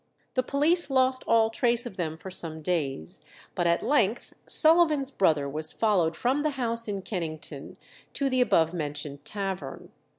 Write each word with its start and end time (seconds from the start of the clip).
The 0.33 0.41
police 0.41 0.89
lost 0.89 1.23
all 1.27 1.51
trace 1.51 1.85
of 1.85 1.95
them 1.95 2.17
for 2.17 2.31
some 2.31 2.63
days, 2.63 3.21
but 3.53 3.67
at 3.67 3.83
length 3.83 4.33
Sullivan's 4.47 5.11
brother 5.11 5.47
was 5.47 5.71
followed 5.71 6.15
from 6.15 6.41
the 6.41 6.49
house 6.57 6.87
in 6.87 7.03
Kennington 7.03 7.77
to 8.13 8.27
the 8.27 8.41
above 8.41 8.73
mentioned 8.73 9.23
tavern. 9.25 9.91